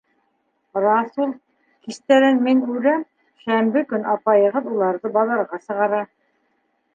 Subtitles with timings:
[0.83, 1.33] Раҫ ул.
[1.87, 3.03] Кистәрен мин үрәм,
[3.43, 6.03] шәмбе көн апайығыҙ уларҙы баҙарға сығара.